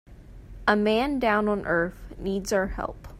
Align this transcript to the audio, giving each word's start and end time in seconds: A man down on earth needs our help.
A 0.67 0.75
man 0.75 1.19
down 1.19 1.47
on 1.47 1.63
earth 1.67 2.15
needs 2.17 2.51
our 2.51 2.69
help. 2.69 3.07